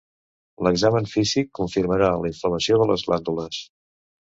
[0.67, 3.63] L'examen físic confirmarà la inflamació de les glàndules.